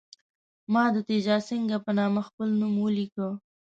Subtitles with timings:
[0.73, 3.27] ما د تیجاسینګه په نامه خپل نوم ولیکه.